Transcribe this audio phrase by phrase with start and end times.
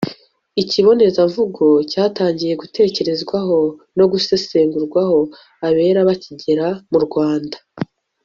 [0.61, 3.59] ikibonezamvugo cyatangiye gutekerezwaho
[3.97, 5.01] no gusesengurwa
[5.67, 7.57] abera bakigera mu rwanda